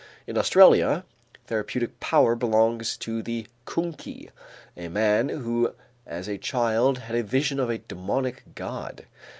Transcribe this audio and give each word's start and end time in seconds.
In 0.25 0.35
Australia, 0.35 1.05
therapeutic 1.45 1.99
power 1.99 2.33
belongs 2.33 2.97
to 2.97 3.21
the 3.21 3.45
koonkie, 3.67 4.31
a 4.75 4.87
man 4.87 5.29
who 5.29 5.75
as 6.07 6.27
a 6.27 6.39
child 6.39 6.97
had 6.97 7.15
a 7.15 7.21
vision 7.21 7.59
of 7.59 7.69
a 7.69 7.77
demonic 7.77 8.41
god. 8.55 9.05